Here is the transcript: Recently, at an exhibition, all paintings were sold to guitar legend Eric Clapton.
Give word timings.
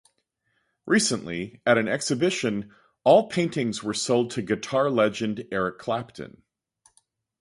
Recently, 0.87 1.61
at 1.63 1.77
an 1.77 1.87
exhibition, 1.87 2.73
all 3.03 3.29
paintings 3.29 3.83
were 3.83 3.93
sold 3.93 4.31
to 4.31 4.41
guitar 4.41 4.89
legend 4.89 5.45
Eric 5.51 5.77
Clapton. 5.77 6.41